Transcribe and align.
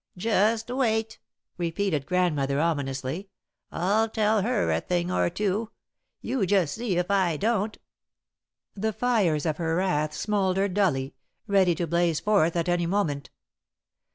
"Just 0.17 0.67
wait," 0.71 1.19
repeated 1.59 2.07
Grandmother, 2.07 2.59
ominously. 2.59 3.29
"I'll 3.71 4.09
tell 4.09 4.41
her 4.41 4.71
a 4.71 4.81
thing 4.81 5.11
or 5.11 5.29
two. 5.29 5.69
You 6.21 6.47
just 6.47 6.73
see 6.73 6.97
if 6.97 7.11
I 7.11 7.37
don't!" 7.37 7.77
The 8.73 8.93
fires 8.93 9.45
of 9.45 9.57
her 9.57 9.75
wrath 9.75 10.15
smouldered 10.15 10.73
dully, 10.73 11.13
ready 11.45 11.75
to 11.75 11.85
blaze 11.85 12.19
forth 12.19 12.55
at 12.55 12.67
any 12.67 12.87
moment. 12.87 13.29